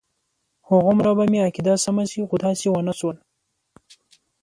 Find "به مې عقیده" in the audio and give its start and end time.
1.17-1.73